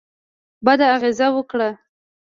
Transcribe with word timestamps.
بده 0.65 0.85
اغېزه 0.95 1.27
وکړه. 1.33 1.69